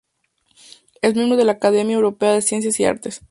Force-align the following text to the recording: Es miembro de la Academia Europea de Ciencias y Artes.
Es 1.03 1.13
miembro 1.13 1.37
de 1.37 1.45
la 1.45 1.51
Academia 1.51 1.93
Europea 1.93 2.31
de 2.33 2.41
Ciencias 2.41 2.79
y 2.79 2.85
Artes. 2.85 3.19